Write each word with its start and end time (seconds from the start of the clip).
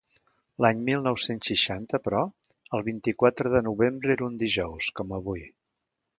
L'any 0.65 0.79
mil 0.85 1.03
nou-cents 1.07 1.49
seixanta, 1.51 1.99
però, 2.07 2.21
el 2.79 2.85
vint-i-quatre 2.89 3.53
de 3.57 3.63
novembre 3.69 4.17
era 4.17 4.27
un 4.31 4.43
dijous, 4.47 4.91
com 5.01 5.17
avui. 5.21 5.47